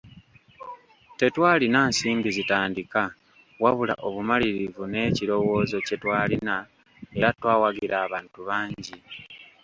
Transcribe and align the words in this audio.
Tetwalina 1.19 1.79
nsimbi 1.89 2.29
zitandika 2.37 3.01
wabula 3.63 3.93
obumalirivu 4.07 4.83
n'ekirowoozo 4.87 5.77
kye 5.85 5.95
twalina 6.01 6.55
era 7.15 7.29
twawagirwa 7.37 7.95
abantu 8.05 8.39
bangi. 8.49 8.95